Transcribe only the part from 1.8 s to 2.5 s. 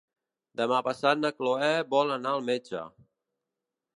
vol anar al